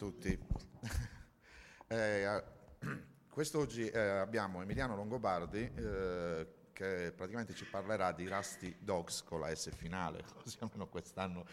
[0.00, 0.38] tutti.
[1.88, 2.42] eh,
[3.28, 9.54] quest'oggi eh, abbiamo Emiliano Longobardi eh, che praticamente ci parlerà di Rusty Dogs con la
[9.54, 11.44] S finale, così almeno quest'anno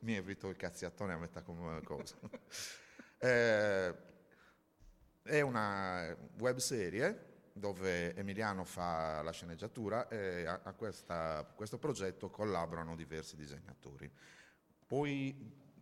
[0.00, 2.16] mi evito il cazziattone a metà come cosa.
[3.16, 3.94] Eh,
[5.22, 12.28] è una web serie dove Emiliano fa la sceneggiatura e a, a questa, questo progetto
[12.28, 14.12] collaborano diversi disegnatori.
[14.86, 15.34] Puoi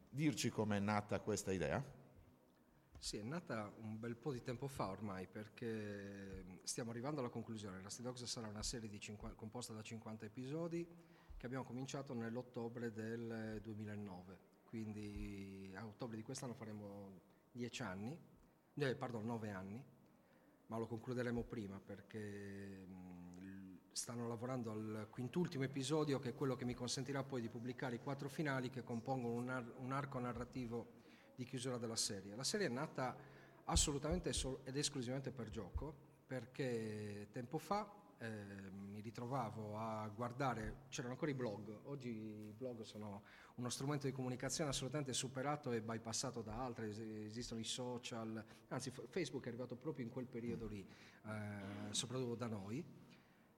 [0.09, 1.83] dirci com'è nata questa idea?
[3.03, 7.81] Sì, è nata un bel po' di tempo fa ormai perché stiamo arrivando alla conclusione.
[7.81, 10.87] Rusty Dogs sarà una serie 50, composta da 50 episodi
[11.37, 17.19] che abbiamo cominciato nell'ottobre del 2009, quindi a ottobre di quest'anno faremo
[17.51, 18.17] 10 anni,
[18.75, 19.85] eh, pardon, 9 anni,
[20.67, 22.87] ma lo concluderemo prima perché
[23.91, 28.01] stanno lavorando al quintultimo episodio che è quello che mi consentirà poi di pubblicare i
[28.01, 31.01] quattro finali che compongono un, ar- un arco narrativo
[31.35, 32.35] di chiusura della serie.
[32.35, 33.17] La serie è nata
[33.65, 35.95] assolutamente sol- ed esclusivamente per gioco
[36.27, 42.83] perché tempo fa eh, mi ritrovavo a guardare, c'erano ancora i blog, oggi i blog
[42.83, 43.23] sono
[43.57, 46.89] uno strumento di comunicazione assolutamente superato e bypassato da altri,
[47.27, 50.87] esistono i social, anzi Facebook è arrivato proprio in quel periodo lì,
[51.27, 53.01] eh, soprattutto da noi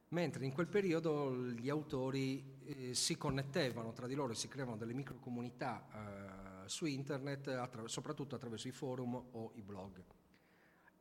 [0.08, 4.76] mentre in quel periodo gli autori eh, si connettevano tra di loro e si creavano
[4.76, 10.02] delle microcomunità eh, su internet, attra- soprattutto attraverso i forum o i blog.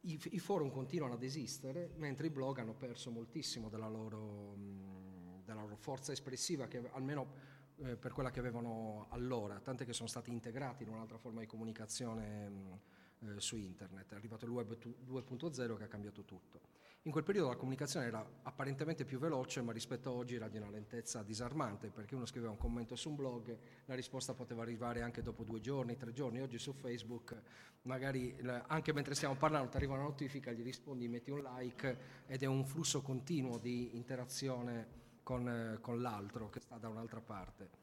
[0.02, 5.44] I, I, forum continuano ad esistere, mentre i blog hanno perso moltissimo della loro, mh,
[5.46, 10.10] della loro forza espressiva, che almeno eh, per quella che avevano allora, tant'è che sono
[10.10, 12.80] stati integrati in un'altra forma di comunicazione mh,
[13.20, 14.12] eh, su internet.
[14.12, 16.62] È arrivato il web 2.0 che ha cambiato tutto.
[17.06, 20.56] In quel periodo la comunicazione era apparentemente più veloce, ma rispetto a oggi era di
[20.56, 25.02] una lentezza disarmante, perché uno scriveva un commento su un blog, la risposta poteva arrivare
[25.02, 26.40] anche dopo due giorni, tre giorni.
[26.40, 27.38] Oggi su Facebook,
[27.82, 32.42] magari anche mentre stiamo parlando, ti arriva una notifica, gli rispondi, metti un like ed
[32.42, 34.88] è un flusso continuo di interazione
[35.24, 37.83] con, con l'altro che sta da un'altra parte.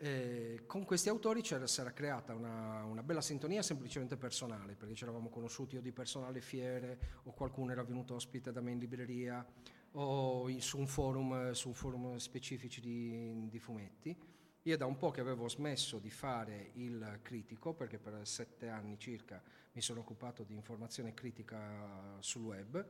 [0.00, 5.02] Eh, con questi autori si era creata una, una, bella sintonia semplicemente personale, perché ci
[5.02, 9.44] eravamo conosciuti o di personale fiere, o qualcuno era venuto ospite da me in libreria,
[9.92, 14.16] o su un forum, su un forum specifici di, di fumetti.
[14.62, 18.98] Io da un po' che avevo smesso di fare il critico, perché per sette anni
[19.00, 19.42] circa
[19.72, 22.86] mi sono occupato di informazione critica sul web,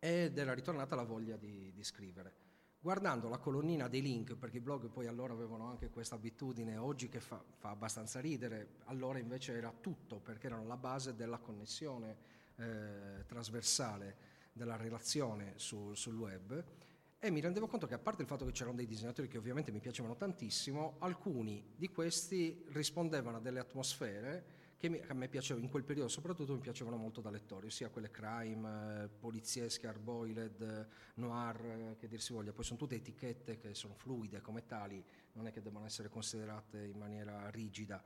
[0.00, 2.49] ed era ritornata la voglia di, di scrivere
[2.80, 7.08] guardando la colonnina dei link, perché i blog poi allora avevano anche questa abitudine, oggi
[7.08, 12.16] che fa, fa abbastanza ridere, allora invece era tutto, perché erano la base della connessione
[12.56, 16.64] eh, trasversale della relazione su, sul web.
[17.18, 19.70] E mi rendevo conto che a parte il fatto che c'erano dei disegnatori che ovviamente
[19.70, 25.68] mi piacevano tantissimo, alcuni di questi rispondevano a delle atmosfere che a me piaceva in
[25.68, 31.64] quel periodo soprattutto mi piacevano molto da lettore, sia quelle crime, eh, poliziesche, arboiled, noir,
[31.64, 35.46] eh, che dir si voglia, poi sono tutte etichette che sono fluide come tali, non
[35.46, 38.02] è che debbano essere considerate in maniera rigida.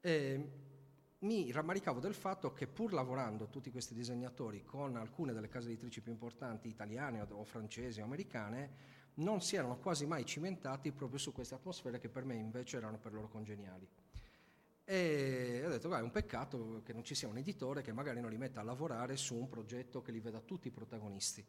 [0.00, 0.50] E
[1.18, 6.02] mi rammaricavo del fatto che pur lavorando tutti questi disegnatori con alcune delle case editrici
[6.02, 11.32] più importanti italiane o francesi o americane, non si erano quasi mai cimentati proprio su
[11.32, 13.88] queste atmosfere che per me invece erano per loro congeniali.
[14.92, 18.28] E ho detto, è un peccato che non ci sia un editore che magari non
[18.28, 21.42] li metta a lavorare su un progetto che li veda tutti i protagonisti.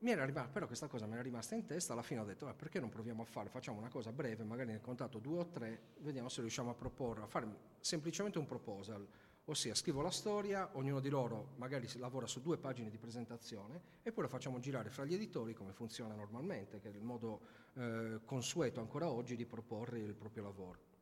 [0.00, 2.52] Mi era rimasta, però questa cosa mi era rimasta in testa, alla fine ho detto,
[2.58, 5.94] perché non proviamo a fare, facciamo una cosa breve, magari nel contatto due o tre,
[6.00, 7.48] vediamo se riusciamo a proporre, a fare
[7.80, 9.08] semplicemente un proposal,
[9.46, 14.12] ossia scrivo la storia, ognuno di loro magari lavora su due pagine di presentazione e
[14.12, 17.40] poi lo facciamo girare fra gli editori come funziona normalmente, che è il modo
[17.76, 20.92] eh, consueto ancora oggi di proporre il proprio lavoro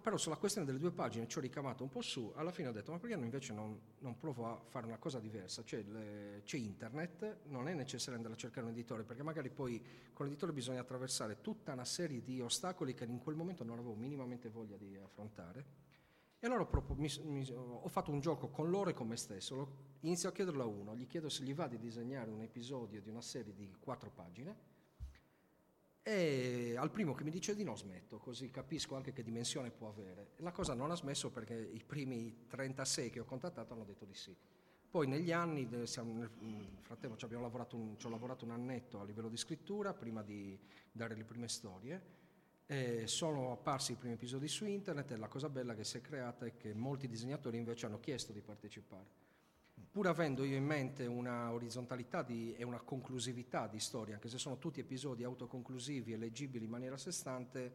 [0.00, 2.72] però sulla questione delle due pagine ci ho ricamato un po' su, alla fine ho
[2.72, 6.56] detto ma perché invece non, non provo a fare una cosa diversa, c'è, le, c'è,
[6.56, 9.82] internet, non è necessario andare a cercare un editore perché magari poi
[10.12, 13.94] con l'editore bisogna attraversare tutta una serie di ostacoli che in quel momento non avevo
[13.94, 15.64] minimamente voglia di affrontare.
[16.38, 19.54] E allora ho, mi, mi, ho fatto un gioco con loro e con me stesso,
[19.54, 23.00] lo, inizio a chiederlo a uno, gli chiedo se gli va di disegnare un episodio
[23.00, 24.73] di una serie di quattro pagine
[26.06, 29.88] e al primo che mi dice di no smetto, così capisco anche che dimensione può
[29.88, 30.32] avere.
[30.36, 34.12] La cosa non ha smesso perché i primi 36 che ho contattato hanno detto di
[34.12, 34.36] sì.
[34.90, 36.30] Poi negli anni, siamo, nel
[36.82, 40.58] frattempo ci, un, ci ho lavorato un annetto a livello di scrittura prima di
[40.92, 42.02] dare le prime storie.
[43.04, 46.44] Sono apparsi i primi episodi su internet e la cosa bella che si è creata
[46.44, 49.23] è che molti disegnatori invece hanno chiesto di partecipare
[49.94, 54.38] pur avendo io in mente una orizzontalità di, e una conclusività di storia, anche se
[54.38, 57.74] sono tutti episodi autoconclusivi e leggibili in maniera a sé stante,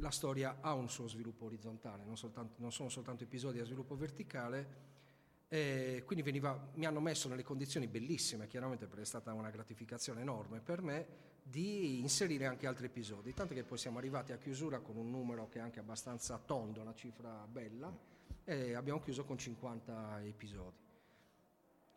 [0.00, 3.96] la storia ha un suo sviluppo orizzontale, non, soltanto, non sono soltanto episodi a sviluppo
[3.96, 4.84] verticale.
[5.48, 10.20] E quindi veniva, mi hanno messo nelle condizioni bellissime, chiaramente perché è stata una gratificazione
[10.20, 11.06] enorme per me,
[11.42, 15.48] di inserire anche altri episodi, tanto che poi siamo arrivati a chiusura con un numero
[15.48, 17.90] che è anche abbastanza tondo, una cifra bella,
[18.44, 20.84] e abbiamo chiuso con 50 episodi.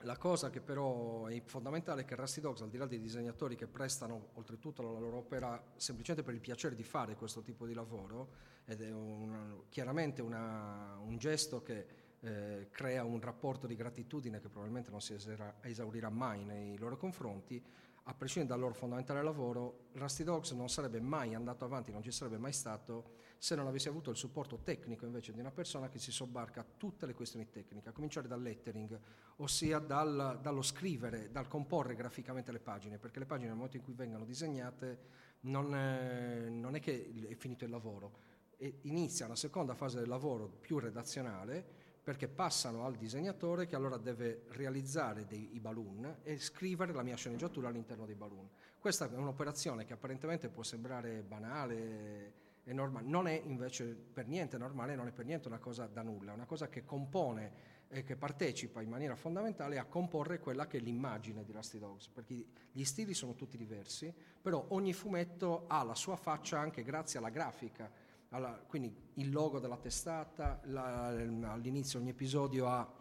[0.03, 3.57] La cosa che però è fondamentale è che Rusty Dogs, al di là dei disegnatori
[3.57, 7.73] che prestano oltretutto la loro opera semplicemente per il piacere di fare questo tipo di
[7.73, 8.29] lavoro,
[8.63, 11.85] ed è una, chiaramente una, un gesto che
[12.21, 15.17] eh, crea un rapporto di gratitudine che probabilmente non si
[15.61, 17.61] esaurirà mai nei loro confronti,
[18.09, 22.11] a prescindere dal loro fondamentale lavoro, Rusty Dogs non sarebbe mai andato avanti, non ci
[22.11, 25.99] sarebbe mai stato se non avessi avuto il supporto tecnico invece di una persona che
[25.99, 28.99] si sobbarca a tutte le questioni tecniche, a cominciare dal lettering,
[29.37, 33.83] ossia dal, dallo scrivere, dal comporre graficamente le pagine, perché le pagine nel momento in
[33.83, 34.99] cui vengono disegnate
[35.41, 38.17] non è, non è che è finito il lavoro,
[38.57, 41.78] e inizia una seconda fase del lavoro più redazionale
[42.09, 47.15] perché passano al disegnatore che allora deve realizzare dei, i balloon e scrivere la mia
[47.15, 48.49] sceneggiatura all'interno dei balloon.
[48.79, 54.57] Questa è un'operazione che apparentemente può sembrare banale, è normale, non è invece per niente
[54.57, 58.01] normale, non è per niente una cosa da nulla, è una cosa che compone e
[58.01, 62.43] che partecipa in maniera fondamentale a comporre quella che è l'immagine di Rusty Dogs, perché
[62.71, 64.11] gli stili sono tutti diversi,
[64.41, 67.98] però ogni fumetto ha la sua faccia anche grazie alla grafica,
[68.29, 72.97] alla, quindi il logo della testata, la, all'inizio ogni episodio ha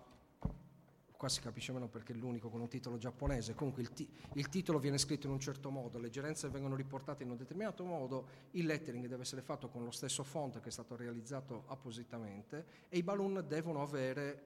[1.19, 4.49] qua si capisce meno perché è l'unico con un titolo giapponese, comunque il, ti- il,
[4.49, 8.29] titolo viene scritto in un certo modo, le gerenze vengono riportate in un determinato modo,
[8.53, 12.99] il lettering deve essere fatto con lo stesso font che è stato realizzato appositamente e
[12.99, 14.45] i balloon devono avere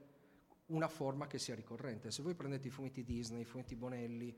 [0.66, 2.10] una forma che sia ricorrente.
[2.10, 4.34] Se voi prendete i fumetti Disney, i fumetti Bonelli,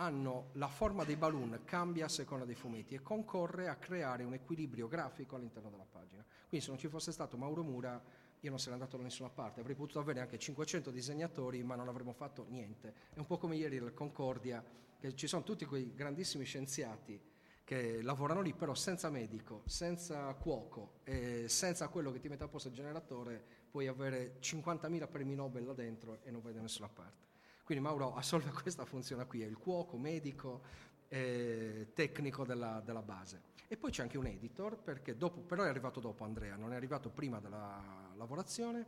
[0.00, 4.32] hanno la forma dei balloon cambia a seconda dei fumetti e concorre a creare un
[4.32, 6.24] equilibrio grafico all'interno della pagina.
[6.48, 8.02] Quindi se non ci fosse stato Mauro Mura
[8.40, 11.88] io non sarei andato da nessuna parte, avrei potuto avere anche 500 disegnatori ma non
[11.88, 12.94] avremmo fatto niente.
[13.12, 14.64] È un po' come ieri al Concordia,
[14.98, 17.20] che ci sono tutti quei grandissimi scienziati
[17.62, 22.48] che lavorano lì però senza medico, senza cuoco e senza quello che ti mette a
[22.48, 26.88] posto il generatore puoi avere 50.000 premi Nobel là dentro e non vai da nessuna
[26.88, 27.29] parte.
[27.70, 30.62] Quindi Mauro assolve questa funzione qui, è il cuoco, medico,
[31.06, 33.42] eh, tecnico della, della, base.
[33.68, 36.74] E poi c'è anche un editor, perché dopo, però è arrivato dopo Andrea, non è
[36.74, 38.84] arrivato prima della lavorazione,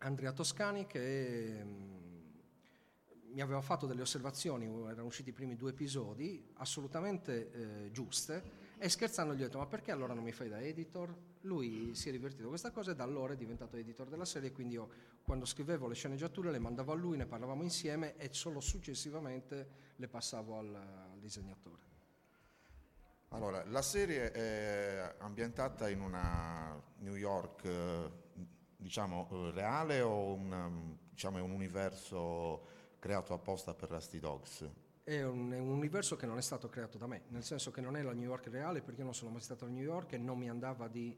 [0.00, 5.70] Andrea Toscani che mh, mm, mi aveva fatto delle osservazioni, erano usciti i primi due
[5.70, 10.48] episodi, assolutamente eh, giuste, e scherzando gli ho detto ma perché allora non mi fai
[10.48, 11.14] da editor?
[11.42, 14.52] Lui si è divertito con questa cosa e da allora è diventato editor della serie,
[14.52, 14.88] quindi io
[15.22, 20.08] quando scrivevo le sceneggiature le mandavo a lui, ne parlavamo insieme e solo successivamente le
[20.08, 21.88] passavo al, al disegnatore.
[23.30, 28.10] Allora, la serie è ambientata in una New York, eh,
[28.76, 32.66] diciamo, eh, reale o un, diciamo, un universo
[32.98, 34.66] creato apposta per Rusty Dogs?
[35.08, 37.80] È un, è un, universo che non è stato creato da me, nel senso che
[37.80, 40.12] non è la New York reale perché io non sono mai stato a New York
[40.12, 41.16] e non mi andava di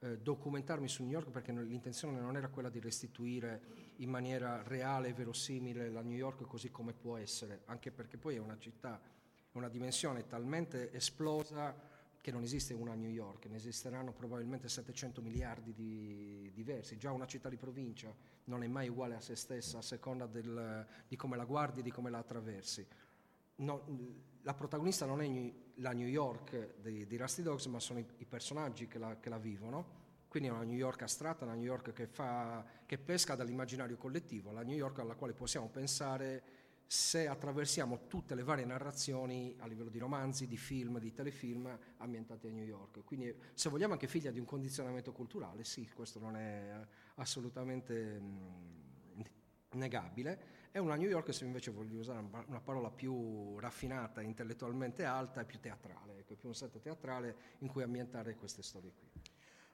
[0.00, 5.08] eh, documentarmi su New York perché l'intenzione non era quella di restituire in maniera reale
[5.08, 9.00] e verosimile la New York così come può essere, anche perché poi è una città,
[9.00, 15.22] è una dimensione talmente esplosa che non esiste una New York, ne esisteranno probabilmente 700
[15.22, 18.12] miliardi di diversi, già una città di provincia
[18.44, 21.92] non è mai uguale a se stessa a seconda del, di come la guardi, di
[21.92, 22.84] come la attraversi
[23.58, 23.84] no,
[24.42, 28.24] la protagonista non è la New York di, di Rusty Dogs, ma sono i, i
[28.24, 29.96] personaggi che la, che la, vivono.
[30.28, 34.52] Quindi è una New York astratta, una New York che, fa, che pesca dall'immaginario collettivo,
[34.52, 39.90] la New York alla quale possiamo pensare se attraversiamo tutte le varie narrazioni a livello
[39.90, 43.04] di romanzi, di film, di telefilm ambientati a New York.
[43.04, 46.86] Quindi se vogliamo anche figlia di un condizionamento culturale, sì, questo non è
[47.16, 49.22] assolutamente mh,
[49.72, 55.40] negabile è una New York, se invece voglio usare una parola più raffinata, intellettualmente alta,
[55.40, 59.08] è più teatrale, ecco, più un set teatrale in cui ambientare queste storie qui.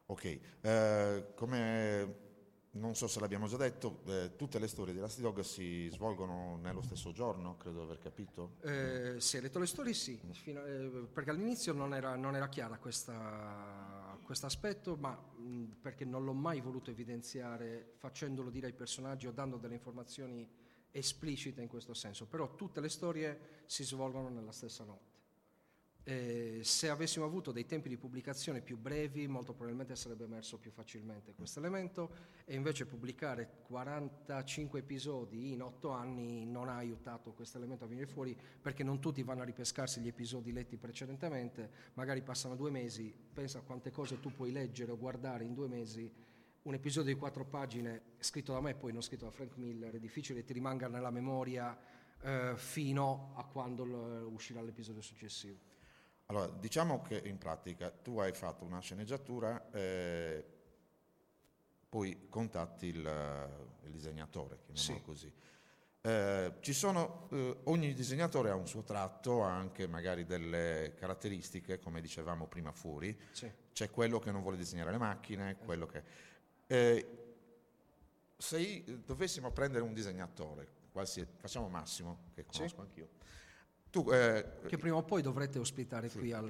[0.07, 2.33] Ok, eh, come
[2.73, 6.57] non so se l'abbiamo già detto, eh, tutte le storie di Rusty Dog si svolgono
[6.57, 8.57] nello stesso giorno, credo di aver capito.
[8.63, 12.49] Eh, se hai letto le storie sì, fino, eh, perché all'inizio non era, non era
[12.49, 13.13] chiara questo
[14.47, 19.57] aspetto, ma mh, perché non l'ho mai voluto evidenziare facendolo dire ai personaggi o dando
[19.57, 20.63] delle informazioni
[20.95, 25.13] esplicita in questo senso, però tutte le storie si svolgono nella stessa notte.
[26.07, 30.71] Eh, se avessimo avuto dei tempi di pubblicazione più brevi, molto probabilmente sarebbe emerso più
[30.71, 32.11] facilmente questo elemento,
[32.45, 38.07] e invece pubblicare 45 episodi in 8 anni non ha aiutato questo elemento a venire
[38.07, 43.13] fuori, perché non tutti vanno a ripescarsi gli episodi letti precedentemente, magari passano due mesi,
[43.33, 46.13] pensa a quante cose tu puoi leggere o guardare in due mesi
[46.65, 49.95] un episodio di quattro pagine scritto da me e poi non scritto da Frank Miller,
[49.95, 51.79] è difficile che ti rimanga nella memoria
[52.23, 55.59] eh, fino a quando l- uscirà l'episodio successivo.
[56.27, 60.43] Allora, diciamo che in pratica tu hai fatto una sceneggiatura, eh,
[61.87, 65.03] poi contatti il, il disegnatore, chiamiamolo sì.
[65.03, 65.33] così.
[66.01, 71.79] Eh, ci sono, eh, ogni disegnatore ha un suo tratto, ha anche magari delle caratteristiche,
[71.79, 73.15] come dicevamo prima fuori.
[73.33, 73.51] Sì.
[73.73, 75.65] C'è quello che non vuole disegnare le macchine, esatto.
[75.67, 76.33] quello che
[76.75, 77.07] eh,
[78.37, 80.69] se dovessimo prendere un disegnatore,
[81.37, 82.81] facciamo Massimo, che conosco sì.
[82.81, 83.09] anch'io,
[83.95, 86.47] tu, eh, che prima o poi dovrete ospitare sì, qui al,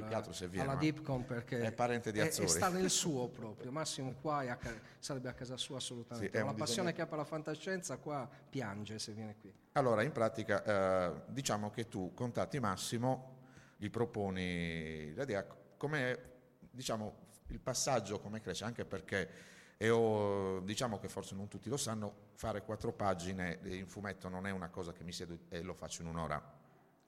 [0.49, 2.47] viene, alla Deepcon perché è parente di Azzori.
[2.47, 4.59] È, sta nel suo proprio, Massimo qua a,
[4.99, 6.93] sarebbe a casa sua assolutamente, sì, la passione disegno...
[6.93, 9.55] che ha per la fantascienza qua piange se viene qui.
[9.73, 13.43] Allora in pratica eh, diciamo che tu contatti Massimo,
[13.77, 16.33] gli proponi l'idea, come
[16.71, 19.53] diciamo il passaggio come cresce, anche perché
[19.85, 24.47] e ho, diciamo che forse non tutti lo sanno, fare quattro pagine in fumetto non
[24.47, 26.43] è una cosa che mi siedo e lo faccio in un'ora.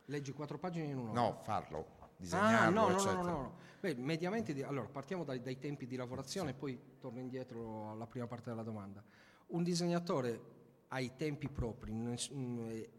[0.05, 1.19] Leggi quattro pagine in un'ora?
[1.19, 1.87] No, farlo,
[2.19, 3.57] disegnarlo, ah, no, no, no, no, no.
[3.81, 6.59] Beh, mediamente, allora, partiamo dai, dai tempi di lavorazione e sì.
[6.59, 9.03] poi torno indietro alla prima parte della domanda.
[9.47, 10.55] Un disegnatore
[10.89, 12.15] ha i tempi propri, mm,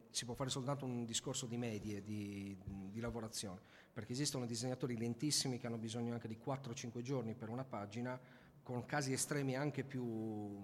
[0.10, 3.62] si può fare soltanto un discorso di medie di, di, lavorazione,
[3.93, 8.19] perché esistono disegnatori lentissimi che hanno bisogno anche di 4-5 giorni per una pagina,
[8.67, 10.62] con casi estremi anche più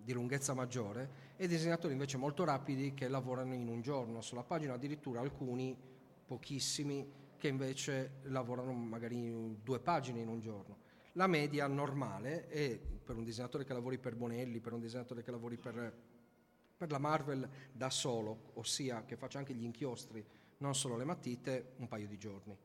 [0.00, 4.74] di lunghezza maggiore, e disegnatori invece molto rapidi che lavorano in un giorno sulla pagina,
[4.74, 5.76] addirittura alcuni,
[6.24, 7.04] pochissimi,
[7.36, 10.76] che invece lavorano magari due pagine in un giorno.
[11.14, 15.32] La media normale è per un disegnatore che lavori per Bonelli, per un disegnatore che
[15.32, 15.94] lavori per
[16.76, 20.24] Per la Marvel da solo, ossia che faccia anche gli inchiostri,
[20.58, 22.56] non solo le matite, un paio di giorni.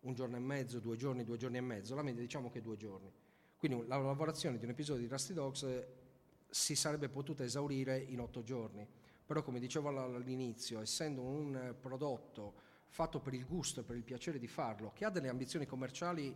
[0.00, 2.76] Un giorno e mezzo, due giorni, due giorni e mezzo, la media diciamo che due
[2.76, 3.12] giorni.
[3.58, 5.86] Quindi la lavorazione di un episodio di Rusty Dogs eh,
[6.48, 8.86] si sarebbe potuta esaurire in otto giorni.
[9.26, 14.38] Però come dicevo all'inizio, essendo un prodotto fatto per il gusto e per il piacere
[14.38, 16.34] di farlo, che ha delle ambizioni commerciali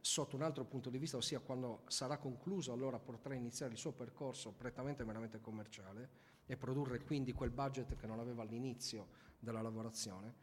[0.00, 3.92] sotto un altro punto di vista, ossia quando sarà concluso allora potrà iniziare il suo
[3.92, 6.10] percorso prettamente meramente commerciale
[6.44, 9.06] e produrre quindi quel budget che non aveva all'inizio
[9.38, 10.34] della lavorazione,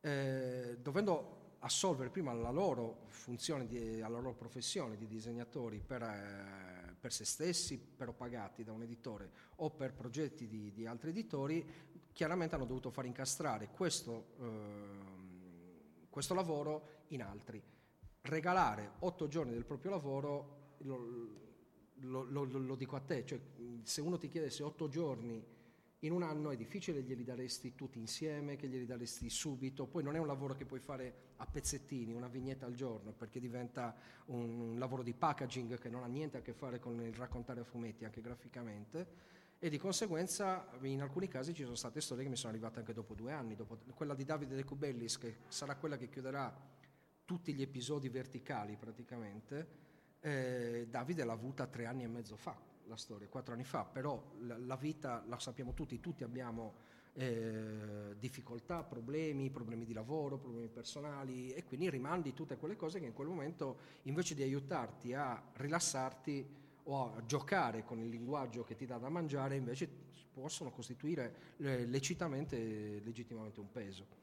[0.00, 6.94] eh, dovendo assolvere prima la loro funzione, di, la loro professione di disegnatori per, eh,
[6.98, 11.64] per, se stessi, però pagati da un editore o per progetti di, di altri editori,
[12.12, 17.62] chiaramente hanno dovuto far incastrare questo, eh, questo lavoro in altri.
[18.22, 20.96] Regalare otto giorni del proprio lavoro, lo,
[22.00, 23.40] lo, lo, lo, dico a te, cioè,
[23.82, 25.44] se uno ti chiedesse otto giorni
[26.04, 30.02] in un anno è difficile che glieli daresti tutti insieme, che glieli daresti subito, poi
[30.02, 33.94] non è un lavoro che puoi fare a pezzettini, una vignetta al giorno, perché diventa
[34.26, 37.64] un, lavoro di packaging che non ha niente a che fare con il raccontare a
[37.64, 39.30] fumetti, anche graficamente,
[39.60, 42.92] e di conseguenza in alcuni casi ci sono state storie che mi sono arrivate anche
[42.92, 46.52] dopo due anni, dopo quella di Davide De Cubellis, che sarà quella che chiuderà
[47.24, 49.80] tutti gli episodi verticali praticamente,
[50.18, 54.22] eh, Davide l'ha avuta tre anni e mezzo fa, la storia, quattro anni fa, però
[54.40, 56.74] la, la vita la sappiamo tutti, tutti abbiamo
[57.14, 63.06] eh, difficoltà, problemi, problemi di lavoro, problemi personali e quindi rimandi tutte quelle cose che
[63.06, 68.74] in quel momento invece di aiutarti a rilassarti o a giocare con il linguaggio che
[68.74, 69.88] ti dà da mangiare invece
[70.32, 74.20] possono costituire eh, lecitamente, legittimamente un peso.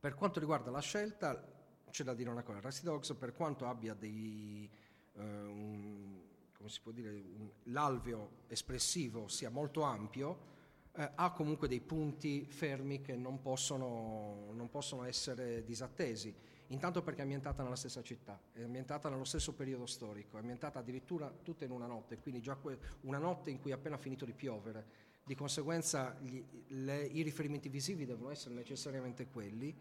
[0.00, 1.46] Per quanto riguarda la scelta,
[1.90, 4.68] c'è da dire una cosa, Rusty Dogs per quanto abbia dei,
[5.12, 6.20] uh, un,
[6.60, 10.48] come si può dire, un, l'alveo espressivo sia molto ampio,
[10.92, 16.34] eh, ha comunque dei punti fermi che non possono, non possono, essere disattesi.
[16.66, 20.80] Intanto perché è ambientata nella stessa città, è ambientata nello stesso periodo storico, è ambientata
[20.80, 24.26] addirittura tutta in una notte, quindi già que- una notte in cui è appena finito
[24.26, 25.08] di piovere.
[25.24, 29.74] Di conseguenza gli, le, i riferimenti visivi devono essere necessariamente quelli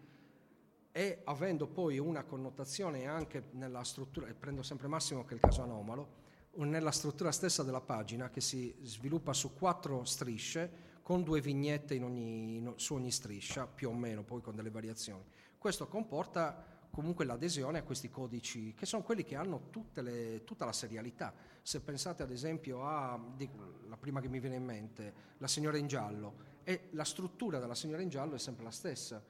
[0.93, 5.41] e avendo poi una connotazione anche nella struttura, e prendo sempre Massimo che è il
[5.41, 11.41] caso anomalo, nella struttura stessa della pagina che si sviluppa su quattro strisce con due
[11.41, 15.23] vignette ogni, in, su ogni striscia, più o meno, poi con delle variazioni.
[15.57, 20.73] Questo comporta comunque l'adesione a questi codici, che sono quelli che hanno le, tutta la
[20.73, 21.33] serialità.
[21.62, 23.19] Se pensate ad esempio a,
[23.88, 27.75] la prima che mi viene in mente, La signora in giallo, e la struttura della
[27.75, 29.23] signora in giallo è sempre la stessa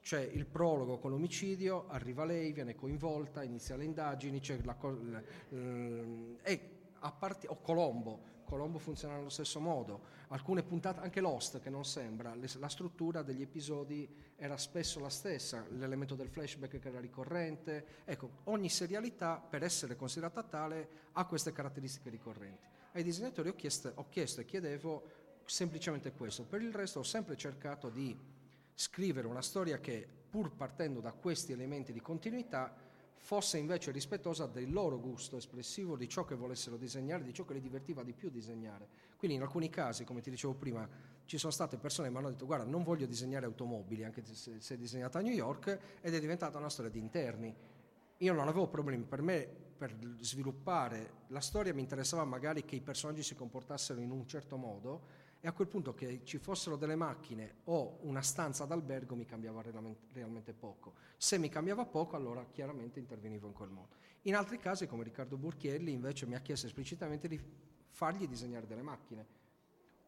[0.00, 4.76] c'è il prologo con l'omicidio, arriva lei, viene coinvolta, inizia le indagini, c'è la,
[5.50, 11.60] eh, e a parte, o Colombo, Colombo funziona nello stesso modo, alcune puntate, anche Lost
[11.60, 16.88] che non sembra, la struttura degli episodi era spesso la stessa, l'elemento del flashback che
[16.88, 22.66] era ricorrente, ecco, ogni serialità per essere considerata tale ha queste caratteristiche ricorrenti.
[22.92, 27.36] Ai disegnatori ho chiesto, ho chiesto e chiedevo semplicemente questo, per il resto ho sempre
[27.36, 28.18] cercato di
[28.80, 32.74] scrivere una storia che, pur partendo da questi elementi di continuità,
[33.14, 37.52] fosse invece rispettosa del loro gusto espressivo, di ciò che volessero disegnare, di ciò che
[37.52, 38.88] li divertiva di più disegnare.
[39.18, 40.88] Quindi in alcuni casi, come ti dicevo prima,
[41.26, 44.62] ci sono state persone che mi hanno detto guarda non voglio disegnare automobili, anche se,
[44.62, 47.54] se è disegnata a New York, ed è diventata una storia di interni.
[48.16, 49.46] Io non avevo problemi, per me
[49.80, 54.56] per sviluppare la storia mi interessava magari che i personaggi si comportassero in un certo
[54.56, 59.24] modo, e a quel punto che ci fossero delle macchine o una stanza d'albergo mi
[59.24, 59.62] cambiava
[60.12, 60.94] realmente poco.
[61.16, 63.96] Se mi cambiava poco, allora chiaramente intervenivo in quel modo.
[64.22, 67.40] In altri casi, come Riccardo Burchielli, invece mi ha chiesto esplicitamente di
[67.88, 69.38] fargli disegnare delle macchine.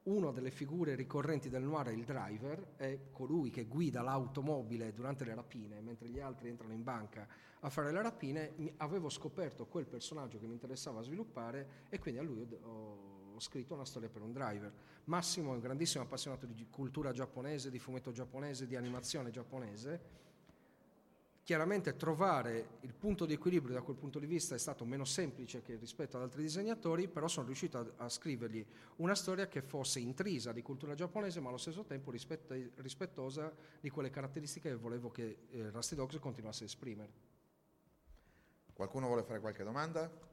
[0.05, 5.25] Una delle figure ricorrenti del noir è il driver, è colui che guida l'automobile durante
[5.25, 7.27] le rapine, mentre gli altri entrano in banca
[7.61, 8.75] a fare le rapine.
[8.79, 13.12] Avevo scoperto quel personaggio che mi interessava sviluppare e quindi a lui ho
[13.43, 14.73] scritto una storia per un driver.
[15.05, 20.21] Massimo è un grandissimo appassionato di cultura giapponese, di fumetto giapponese, di animazione giapponese.
[21.43, 25.61] Chiaramente trovare il punto di equilibrio da quel punto di vista è stato meno semplice
[25.61, 28.65] che rispetto ad altri disegnatori, però sono riuscito a, a scrivergli
[28.97, 34.11] una storia che fosse intrisa di cultura giapponese, ma allo stesso tempo rispettosa di quelle
[34.11, 37.13] caratteristiche che volevo che eh, Rusty Dogs continuasse a esprimere.
[38.73, 40.32] Qualcuno vuole fare qualche domanda?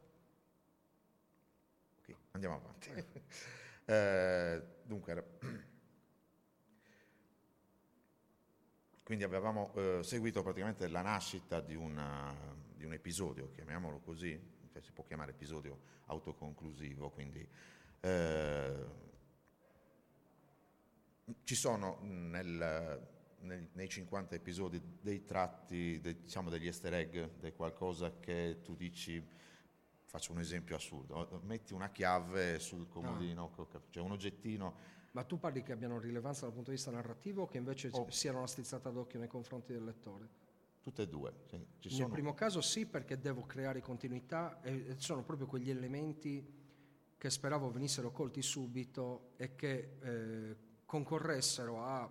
[2.32, 2.90] Andiamo avanti.
[3.86, 5.38] eh, dunque,
[9.04, 12.36] quindi avevamo eh, seguito praticamente la nascita di, una,
[12.76, 14.40] di, un episodio, chiamiamolo così,
[14.72, 17.48] cioè si può chiamare episodio autoconclusivo, quindi
[18.02, 18.86] eh,
[21.44, 23.08] ci sono nel,
[23.42, 28.76] nel, nei 50 episodi dei tratti, de, diciamo degli easter egg, di qualcosa che tu
[28.76, 29.24] dici,
[30.10, 33.68] faccio un esempio assurdo, metti una chiave sul comodino, no.
[33.92, 34.98] cioè un oggettino.
[35.12, 38.10] Ma tu parli che abbiano rilevanza dal punto di vista narrativo o che invece oh.
[38.10, 40.28] siano una strizzata d'occhio nei confronti del lettore?
[40.82, 41.34] Tutte e due.
[41.80, 42.00] Sì.
[42.00, 46.58] Nel primo caso sì, perché devo creare continuità e sono proprio quegli elementi
[47.16, 52.10] che speravo venissero colti subito e che eh, concorressero a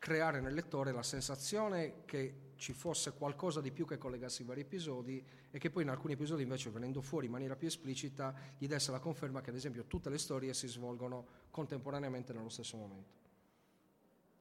[0.00, 4.62] creare nel lettore la sensazione che ci fosse qualcosa di più che collegasse i vari
[4.62, 8.66] episodi e che poi in alcuni episodi invece venendo fuori in maniera più esplicita gli
[8.66, 13.18] desse la conferma che ad esempio tutte le storie si svolgono contemporaneamente nello stesso momento.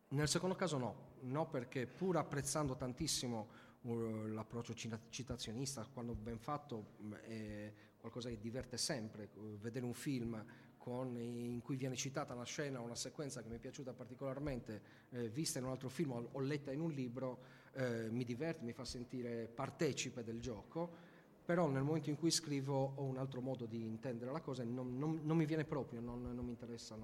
[0.10, 3.50] Nel secondo caso no, no perché pur apprezzando tantissimo
[3.82, 4.74] uh, l'approccio
[5.10, 10.42] citazionista, quando ben fatto è qualcosa che diverte sempre, uh, vedere un film
[10.90, 15.30] con, in cui viene citata una scena una sequenza che mi è piaciuta particolarmente, eh,
[15.30, 17.40] vista in un altro film o, letta in un libro,
[17.74, 20.90] eh, mi diverte, mi fa sentire partecipe del gioco,
[21.46, 24.66] però nel momento in cui scrivo ho un altro modo di intendere la cosa e
[24.66, 26.96] non, non, non mi viene proprio, non, non mi interessa,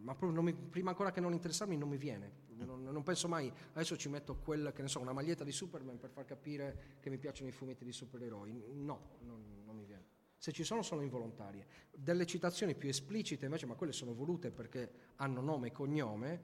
[0.00, 4.08] ma mi, prima ancora che non interessarmi non mi viene, non, penso mai, adesso ci
[4.08, 4.34] metto
[4.82, 7.92] ne so, una maglietta di Superman per far capire che mi piacciono i fumetti di
[7.92, 10.04] supereroi, no, non, non mi viene.
[10.46, 11.66] Se ci sono sono involontarie.
[11.92, 16.40] Delle citazioni più esplicite invece, ma quelle sono volute perché hanno nome e cognome,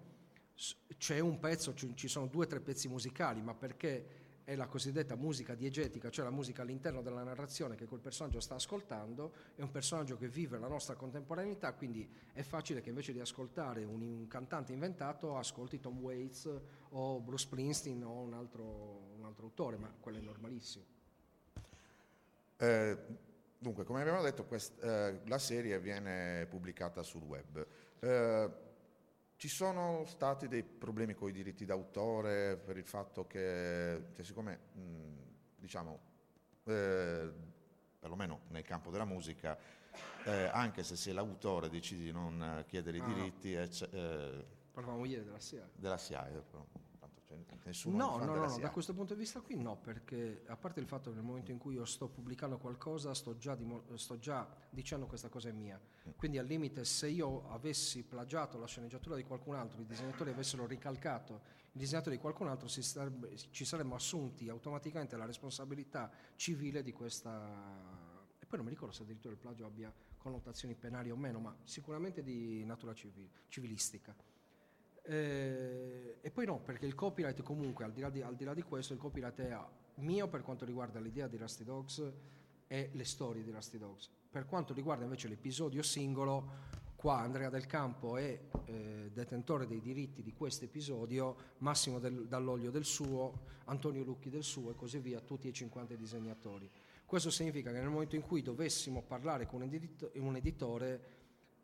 [0.99, 5.15] c'è un pezzo, ci sono due o tre pezzi musicali, ma perché è la cosiddetta
[5.15, 9.71] musica diegetica, cioè la musica all'interno della narrazione che quel personaggio sta ascoltando, è un
[9.71, 14.27] personaggio che vive la nostra contemporaneità, quindi è facile che invece di ascoltare un, un
[14.27, 16.51] cantante inventato ascolti Tom Waits
[16.89, 20.85] o Bruce Springsteen o un altro, un altro autore, ma quello è normalissimo.
[22.57, 23.31] Eh,
[23.63, 27.67] dunque, come abbiamo detto, quest, eh, la serie viene pubblicata sul web.
[28.01, 28.51] Eh,
[29.37, 34.59] ci sono stati dei problemi con i diritti d'autore per il fatto che, cioè, siccome,
[34.73, 34.81] mh,
[35.57, 36.01] diciamo,
[36.65, 37.33] eh,
[37.99, 39.57] perlomeno nel campo della musica,
[40.25, 43.55] eh, anche se sei l'autore decidi di non chiedere ah, i diritti...
[43.55, 43.61] No.
[43.61, 45.71] Eh, Parlavamo ieri della SIAE.
[45.75, 46.43] Della SIAE,
[47.65, 50.81] nessuno no, no, no, no da questo punto di vista qui no, perché a parte
[50.81, 54.19] il fatto che nel momento in cui io sto pubblicando qualcosa sto già, dimo- sto
[54.19, 55.81] già dicendo questa cosa è mia,
[56.17, 60.67] quindi al limite se io avessi plagiato la sceneggiatura di qualcun altro, i disegnatori avessero
[60.67, 66.93] ricalcato il disegnatore di qualcun altro, sarebbe, ci saremmo assunti automaticamente la responsabilità civile di
[66.93, 68.21] questa...
[68.39, 71.57] E poi non mi ricordo se addirittura il plagio abbia connotazioni penali o meno, ma
[71.65, 74.15] sicuramente di natura civil- civilistica.
[75.05, 78.63] Eh, e poi no, perché il copyright comunque, al di, di, al di, là di,
[78.63, 79.59] questo, il copyright è
[79.97, 82.13] mio per quanto riguarda l'idea di Rusty Dogs
[82.67, 84.09] e le storie di Rusty Dogs.
[84.31, 90.23] Per quanto riguarda invece l'episodio singolo, qua Andrea Del Campo è eh, detentore dei diritti
[90.23, 95.21] di questo episodio, Massimo del, Dall'Olio del suo, Antonio Lucchi del suo e così via,
[95.21, 96.71] tutti e 50 disegnatori.
[97.05, 101.03] Questo significa che nel momento in cui dovessimo parlare con un, edit- un editore,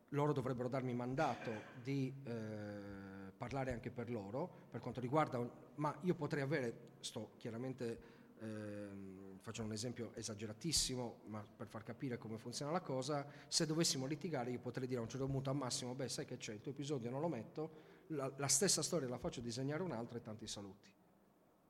[0.09, 2.13] loro dovrebbero darmi mandato di...
[2.23, 5.39] Eh, parlare anche per loro, per quanto riguarda,
[5.75, 7.99] ma io potrei avere, sto chiaramente
[8.41, 14.05] ehm, faccio un esempio esageratissimo, ma per far capire come funziona la cosa, se dovessimo
[14.05, 16.59] litigare io potrei dire a un certo punto a Massimo, beh sai che c'è, il
[16.59, 17.71] tuo episodio non lo metto,
[18.07, 20.91] la, la stessa storia la faccio disegnare un'altra e tanti saluti.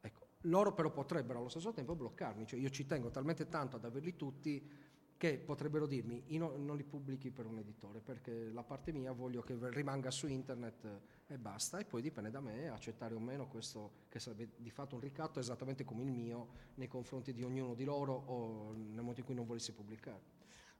[0.01, 3.85] Ecco, loro però potrebbero allo stesso tempo bloccarmi, cioè io ci tengo talmente tanto ad
[3.85, 4.67] averli tutti
[5.19, 9.41] che potrebbero dirmi io non li pubblichi per un editore perché la parte mia voglio
[9.41, 14.05] che rimanga su internet e basta e poi dipende da me accettare o meno questo
[14.07, 17.83] che sarebbe di fatto un ricatto esattamente come il mio nei confronti di ognuno di
[17.83, 20.37] loro o nel momento in cui non volessi pubblicare.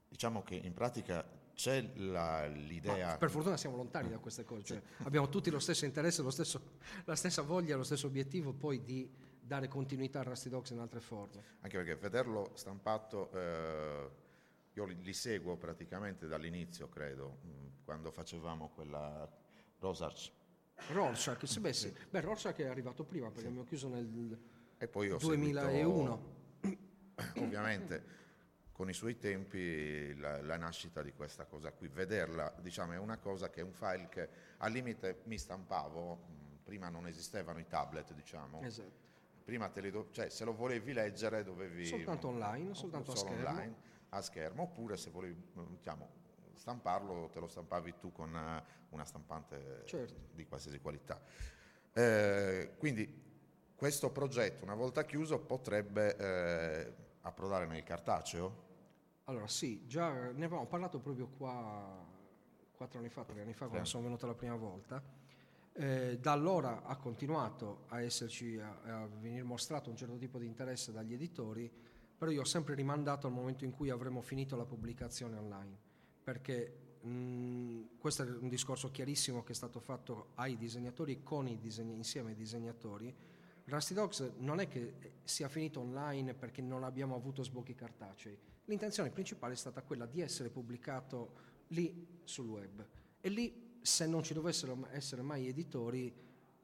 [0.08, 1.22] Diciamo che in pratica
[1.52, 3.08] c'è la, l'idea...
[3.08, 6.30] Ma per fortuna siamo lontani da queste cose, cioè abbiamo tutti lo stesso interesse, lo
[6.30, 6.62] stesso,
[7.04, 9.06] la stessa voglia, lo stesso obiettivo poi di
[9.38, 11.44] dare continuità a Rusty Dogs in altre forme.
[11.60, 13.30] Anche perché vederlo stampato...
[13.32, 14.28] Eh
[14.74, 19.28] io li, li, seguo praticamente dall'inizio, credo, mm, quando facevamo quella
[19.78, 20.30] Rorschach.
[20.88, 21.94] Rorschach, sì, beh, sì.
[22.08, 23.46] Beh, Rorschach è arrivato prima perché sì.
[23.46, 24.38] abbiamo chiuso nel
[24.78, 26.22] e poi ho 2001.
[26.60, 26.82] Seguito,
[27.44, 28.18] ovviamente
[28.72, 31.88] con i suoi tempi la, la, nascita di questa cosa qui.
[31.88, 36.54] Vederla, diciamo, è una cosa che è un file che al limite mi stampavo, mm,
[36.64, 38.62] prima non esistevano i tablet, diciamo.
[38.62, 39.08] Esatto.
[39.44, 41.84] Prima te li do, cioè, se lo volevi leggere dovevi...
[41.84, 45.36] Soltanto online, soltanto solo online a schermo, oppure se volevi
[45.70, 46.08] diciamo,
[46.54, 50.28] stamparlo te lo stampavi tu con eh, una stampante certo.
[50.32, 51.20] di qualsiasi qualità.
[51.92, 53.28] Eh, quindi
[53.74, 58.68] questo progetto, una volta chiuso, potrebbe eh, approdare nel cartaceo?
[59.24, 62.06] Allora sì, già ne avevamo parlato proprio qua
[62.72, 65.02] quattro anni fa, tre anni fa, quando sono venuto la prima volta.
[65.72, 70.46] Eh, da allora ha continuato a esserci, a, a venire mostrato un certo tipo di
[70.46, 71.70] interesse dagli editori,
[72.20, 75.74] però io ho sempre rimandato al momento in cui avremo finito la pubblicazione online,
[76.22, 81.58] perché mh, questo è un discorso chiarissimo che è stato fatto ai disegnatori con i
[81.58, 83.16] disegni, insieme ai disegnatori.
[83.64, 89.08] Rusty Dogs non è che sia finito online perché non abbiamo avuto sbocchi cartacei, l'intenzione
[89.08, 91.32] principale è stata quella di essere pubblicato
[91.68, 92.86] lì sul web.
[93.18, 96.14] E lì, se non ci dovessero essere mai editori,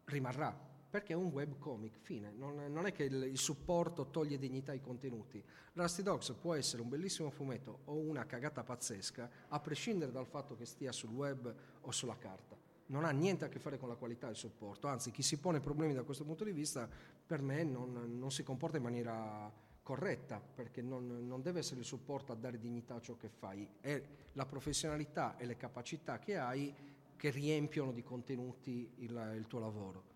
[0.05, 0.55] rimarrà,
[0.97, 2.33] perché è un web comic, fine.
[2.35, 5.45] Non, non è che il, il, supporto toglie dignità ai contenuti.
[5.75, 10.57] Rusty Dogs può essere un bellissimo fumetto o una cagata pazzesca, a prescindere dal fatto
[10.57, 12.57] che stia sul web o sulla carta.
[12.87, 15.61] Non ha niente a che fare con la qualità del supporto, anzi chi si pone
[15.61, 16.89] problemi da questo punto di vista
[17.27, 21.87] per me non, non si comporta in maniera corretta, perché non, non, deve essere il
[21.87, 26.39] supporto a dare dignità a ciò che fai, è la professionalità e le capacità che
[26.39, 26.75] hai
[27.17, 30.15] che riempiono di contenuti il, il tuo lavoro.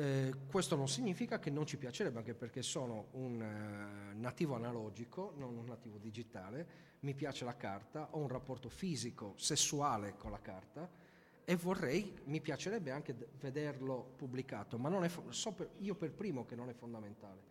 [0.00, 5.34] Eh, questo non significa che non ci piacerebbe, anche perché sono un uh, nativo analogico,
[5.36, 6.66] non un nativo digitale,
[7.00, 10.88] mi piace la carta, ho un rapporto fisico, sessuale con la carta
[11.44, 16.12] e vorrei, mi piacerebbe anche d- vederlo pubblicato, ma non è, so per, io per
[16.12, 17.42] primo che non è fondamentale.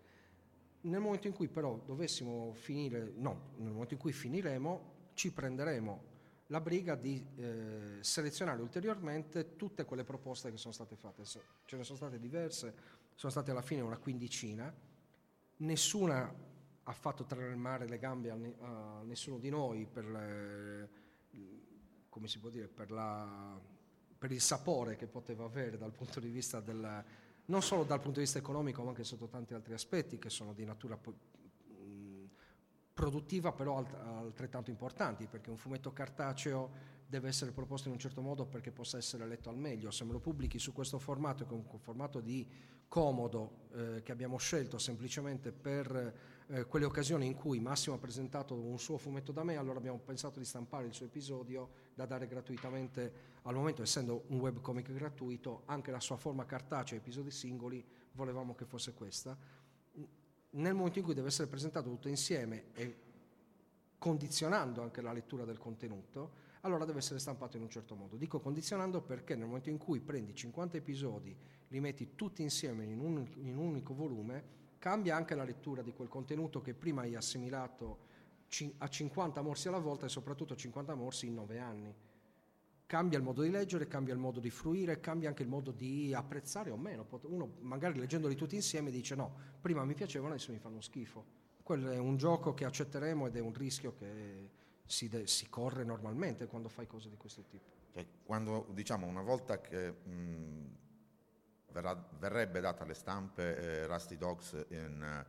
[0.81, 6.08] Nel momento in cui però dovessimo finire, no, nel momento in cui finiremo, ci prenderemo
[6.51, 11.23] la briga di eh, selezionare ulteriormente tutte quelle proposte che sono state fatte.
[11.23, 12.73] Ce ne sono state diverse,
[13.15, 14.73] sono state alla fine una quindicina,
[15.57, 16.47] nessuna
[16.83, 20.89] ha fatto tremare le gambe a, a nessuno di noi per, le,
[22.09, 23.59] può dire, per, la,
[24.17, 28.19] per il sapore che poteva avere dal punto di vista della non solo dal punto
[28.19, 30.97] di vista economico ma anche sotto tanti altri aspetti che sono di natura
[32.99, 38.21] produttiva però alt- altrettanto importanti perché un fumetto cartaceo deve essere proposto in un certo
[38.21, 39.89] modo perché possa essere letto al meglio.
[39.89, 42.45] Se me lo pubblichi su questo formato, che è un formato di
[42.89, 46.13] comodo eh, che abbiamo scelto semplicemente per
[46.47, 49.99] eh, quelle occasioni in cui Massimo ha presentato un suo fumetto da me, allora abbiamo
[49.99, 55.62] pensato di stampare il suo episodio da dare gratuitamente, al momento essendo un webcomic gratuito,
[55.67, 57.81] anche la sua forma cartacea, episodi singoli,
[58.12, 59.38] volevamo che fosse questa
[60.51, 62.95] nel momento in cui deve essere presentato tutto insieme e
[63.97, 68.15] condizionando anche la lettura del contenuto, allora deve essere stampato in un certo modo.
[68.15, 71.35] Dico condizionando perché nel momento in cui prendi 50 episodi,
[71.67, 75.93] li metti tutti insieme in un, in un unico volume, cambia anche la lettura di
[75.93, 78.07] quel contenuto che prima hai assimilato
[78.77, 81.95] a 50 morsi alla volta e soprattutto 50 morsi in 9 anni
[82.89, 86.12] cambia il modo di leggere, cambia il modo di fruire, cambia anche il modo di
[86.12, 87.06] apprezzare o meno.
[87.21, 91.23] Uno magari leggendoli tutti insieme dice no, prima mi piacevano, adesso mi fanno schifo.
[91.62, 94.49] Quello è un gioco che accetteremo ed è un rischio che
[94.86, 97.63] si, de- si corre normalmente quando fai cose di questo tipo.
[97.93, 100.75] Cioè, quando diciamo una volta che mh,
[101.71, 105.25] verrà, verrebbe data alle stampe eh, Rusty Dogs in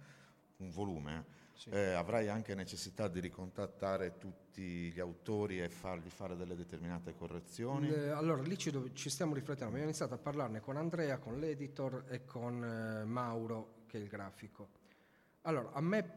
[0.56, 1.26] uh, un volume,
[1.60, 1.68] sì.
[1.68, 7.90] eh, avrai anche necessità di ricontattare tutti gli autori e fargli fare delle determinate correzioni?
[7.90, 9.66] Eh, allora, lì ci, ci, stiamo riflettendo.
[9.66, 14.08] Abbiamo iniziato a parlarne con Andrea, con l'editor e con eh, Mauro, che è il
[14.08, 14.68] grafico.
[15.42, 16.12] Allora, a me,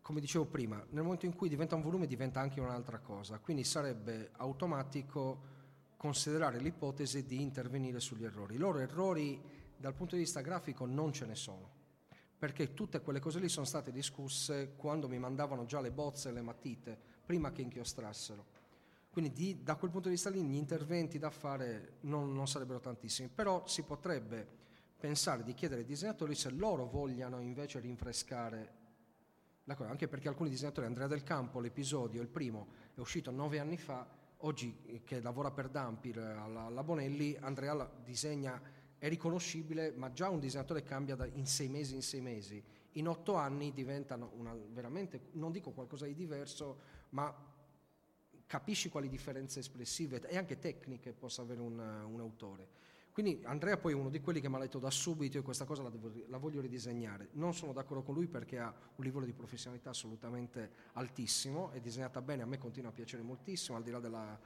[0.00, 3.64] come dicevo prima, nel momento in cui diventa un volume diventa anche un'altra cosa, quindi
[3.64, 5.56] sarebbe automatico
[5.96, 8.54] considerare l'ipotesi di intervenire sugli errori.
[8.54, 9.42] I loro errori
[9.76, 11.77] dal punto di vista grafico non ce ne sono
[12.38, 16.32] perché tutte quelle cose lì sono state discusse quando mi mandavano già le bozze e
[16.32, 16.96] le matite,
[17.26, 18.56] prima che inchiostrassero.
[19.10, 22.78] Quindi di, da quel punto di vista lì gli interventi da fare non, non sarebbero
[22.78, 24.46] tantissimi, però si potrebbe
[24.98, 28.76] pensare di chiedere ai disegnatori se loro vogliano invece rinfrescare
[29.64, 33.58] la cosa, anche perché alcuni disegnatori, Andrea Del Campo, l'episodio, il primo, è uscito nove
[33.58, 34.06] anni fa,
[34.38, 38.60] oggi che lavora per Dampir alla, alla Bonelli, Andrea disegna
[38.98, 42.62] è riconoscibile, ma già un disegnatore cambia da, in sei mesi in sei mesi.
[42.92, 46.80] In otto anni diventano una, veramente, non dico qualcosa di diverso,
[47.10, 47.32] ma
[48.46, 52.86] capisci quali differenze espressive e anche tecniche possa avere un, un autore.
[53.12, 55.64] Quindi Andrea poi è uno di quelli che mi ha detto da subito e questa
[55.64, 57.30] cosa la, devo, la, voglio ridisegnare.
[57.32, 62.22] Non sono d'accordo con lui perché ha un livello di professionalità assolutamente altissimo, è disegnata
[62.22, 64.38] bene, a me continua a piacere moltissimo, al di là della,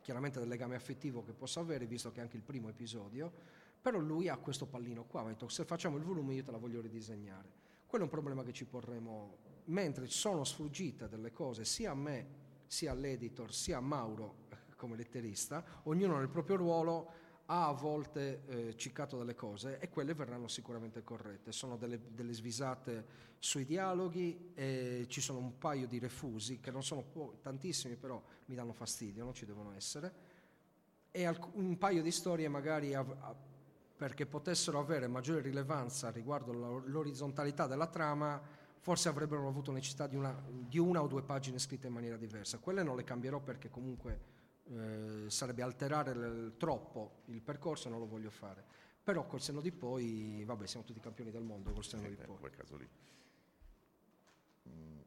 [0.00, 3.32] chiaramente del legame affettivo che posso avere, visto che è anche il primo episodio
[3.80, 6.58] però lui ha questo pallino qua, ha detto se facciamo il volume io te la
[6.58, 7.58] voglio ridisegnare.
[7.86, 12.38] Quello è un problema che ci porremo, mentre sono sfuggite delle cose sia a me,
[12.66, 17.12] sia all'editor, sia a Mauro come letterista, ognuno nel proprio ruolo
[17.46, 21.50] ha a volte eh, ciccato delle cose e quelle verranno sicuramente corrette.
[21.50, 26.84] Sono delle, delle svisate sui dialoghi e ci sono un paio di refusi che non
[26.84, 30.38] sono po- tantissimi però mi danno fastidio, non ci devono essere
[31.10, 33.16] e alc- un paio di storie magari av-
[34.00, 36.52] perché potessero avere maggiore rilevanza riguardo
[36.86, 38.40] l'orizzontalità della trama,
[38.78, 42.56] forse avrebbero avuto necessità di una, di una o due pagine scritte in maniera diversa.
[42.56, 44.20] Quelle non le cambierò perché comunque
[44.70, 48.64] eh, sarebbe alterare l- troppo il percorso e non lo voglio fare.
[49.04, 52.14] Però col senno di poi, vabbè, siamo tutti campioni del mondo col senno Sì, di
[52.14, 52.36] eh, in poi.
[52.38, 52.88] quel caso lì.
[54.70, 54.98] Mm,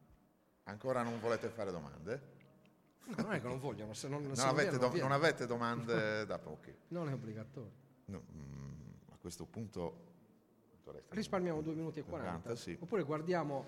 [0.66, 2.22] Ancora non volete fare domande?
[3.06, 5.00] No, non è che non vogliono, se non, Non, se non avete, viene, do- non
[5.00, 6.74] non avete domande da ok.
[6.90, 7.82] Non è obbligatorio.
[8.06, 8.83] No, mm,
[9.24, 10.12] questo punto
[11.12, 12.40] Risparmiamo 2 minuti e 40.
[12.42, 12.78] 40, sì.
[12.78, 13.66] Oppure guardiamo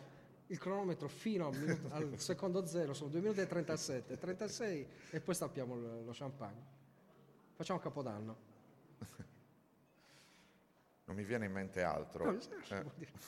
[0.48, 5.22] il cronometro fino al, minuto- al secondo zero, sono 2 minuti e 37, 36 e
[5.22, 6.62] poi stappiamo lo, champagne.
[7.56, 8.36] Facciamo Capodanno.
[11.06, 12.32] Non mi viene in mente altro.
[12.32, 12.86] No, sì, Eh,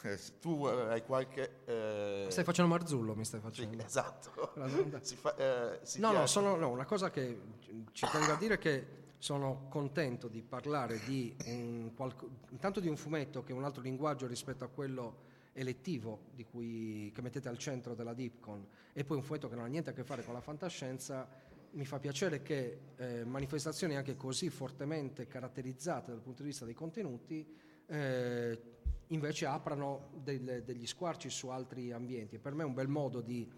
[0.10, 1.62] eh, tu eh, hai qualche...
[1.66, 3.84] eh, Stai facendo Marzullo, mi stai sì, facendo.
[3.86, 4.52] esatto.
[4.56, 7.40] La domanda- Si fa- eh, si No, no, piace- sono, no, una cosa che
[7.94, 11.92] ci tengo a dire è che sono contento di parlare di un,
[12.50, 16.20] intanto di un fumetto che è un altro linguaggio rispetto a quello elettivo
[16.52, 19.90] cui, che mettete al centro della Dipcon e poi un fumetto che non ha niente
[19.90, 21.28] a che fare con la fantascienza.
[21.72, 26.74] Mi fa piacere che eh, manifestazioni anche così fortemente caratterizzate dal punto di vista dei
[26.74, 27.46] contenuti
[27.88, 28.62] eh,
[29.08, 32.38] invece aprano delle- degli squarci su altri ambienti.
[32.38, 33.50] Per me è un bel modo di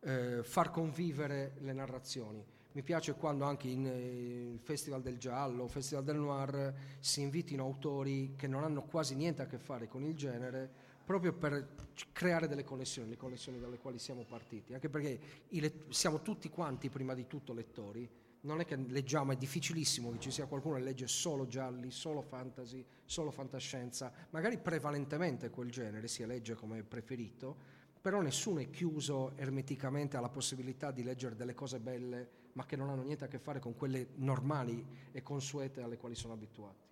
[0.00, 2.44] eh, far convivere le narrazioni.
[2.76, 8.34] Mi piace quando anche in eh, Festival del Giallo, Festival del Noir, si invitino autori
[8.36, 10.70] che non hanno quasi niente a che fare con il genere,
[11.02, 11.68] proprio per
[12.12, 14.74] creare delle connessioni, le connessioni dalle quali siamo partiti.
[14.74, 18.06] Anche perché let- siamo tutti quanti, prima di tutto, lettori.
[18.42, 22.20] Non è che leggiamo, è difficilissimo che ci sia qualcuno che legge solo gialli, solo
[22.20, 27.56] fantasy, solo fantascienza, magari prevalentemente quel genere si legge come preferito,
[28.02, 32.88] però nessuno è chiuso ermeticamente alla possibilità di leggere delle cose belle, ma che non
[32.88, 36.84] hanno niente a che fare con quelle normali e consuete alle quali sono abituati.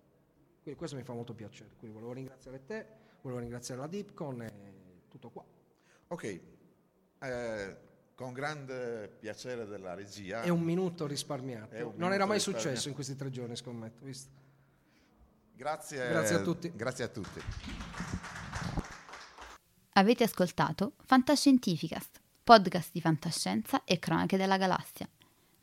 [0.61, 1.71] Quindi questo mi fa molto piacere.
[1.77, 2.87] Quindi volevo ringraziare te,
[3.21, 4.53] volevo ringraziare la Dipcon e
[5.09, 5.43] tutto qua.
[6.07, 6.39] Ok,
[7.19, 7.77] eh,
[8.13, 10.43] con grande piacere della regia.
[10.43, 11.75] È un minuto risparmiato.
[11.75, 14.05] Un non minuto era mai successo in questi tre giorni, scommetto.
[14.05, 14.29] Visto?
[15.53, 16.71] Grazie, Grazie a tutti.
[16.75, 17.41] Grazie a tutti.
[19.93, 25.09] Avete ascoltato Fantascientificast, podcast di fantascienza e cronache della galassia,